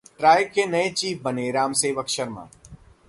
try 0.19 0.43
के 0.45 0.65
नए 0.65 0.89
chief 0.89 1.21
बने 1.23 1.49
राम 1.51 1.73
सेवक 1.73 2.07
शर्मा 2.07 2.49